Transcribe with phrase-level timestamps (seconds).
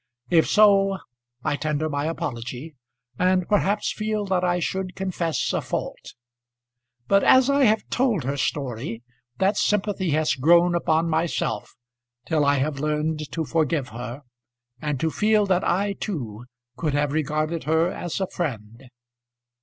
[0.31, 0.97] If so,
[1.43, 2.73] I tender my apology,
[3.19, 6.15] and perhaps feel that I should confess a fault.
[7.07, 9.03] But as I have told her story
[9.37, 11.75] that sympathy has grown upon myself
[12.25, 14.23] till I have learned to forgive her,
[14.81, 16.45] and to feel that I too
[16.77, 18.89] could have regarded her as a friend.